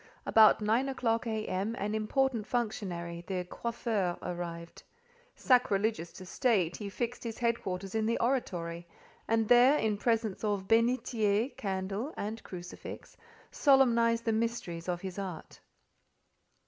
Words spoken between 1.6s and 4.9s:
an important functionary, the "coiffeur," arrived.